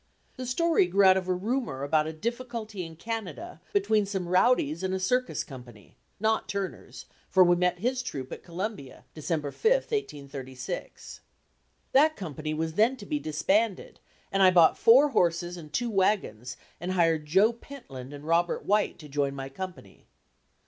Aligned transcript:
The 0.35 0.47
story 0.47 0.87
grew 0.87 1.05
out 1.05 1.15
of 1.15 1.27
a 1.27 1.33
rumor 1.35 1.83
about 1.83 2.07
a 2.07 2.11
difficulty 2.11 2.83
in 2.83 2.95
Canada 2.95 3.61
between 3.71 4.07
some 4.07 4.27
rowdies 4.27 4.81
and 4.81 4.95
a 4.95 4.99
circus 4.99 5.43
company 5.43 5.95
not 6.19 6.49
Turner's, 6.49 7.05
for 7.29 7.43
we 7.43 7.55
met 7.55 7.77
his 7.77 8.01
troupe 8.01 8.31
at 8.31 8.41
Columbia, 8.41 9.05
December 9.13 9.51
5, 9.51 9.63
1836. 9.73 11.19
That 11.91 12.15
company 12.15 12.51
was 12.51 12.73
then 12.73 12.97
to 12.97 13.05
be 13.05 13.19
disbanded 13.19 13.99
and 14.31 14.41
I 14.41 14.49
bought 14.49 14.75
four 14.75 15.09
horses 15.09 15.55
and 15.55 15.71
two 15.71 15.91
wagons 15.91 16.57
and 16.79 16.93
hired 16.93 17.27
Joe 17.27 17.53
Pentland 17.53 18.11
and 18.11 18.23
Robert 18.23 18.65
White 18.65 18.97
to 18.97 19.07
join 19.07 19.35
my 19.35 19.49
company. 19.49 20.07